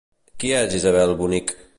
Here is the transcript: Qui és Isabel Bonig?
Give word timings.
Qui 0.43 0.49
és 0.61 0.73
Isabel 0.79 1.13
Bonig? 1.21 1.55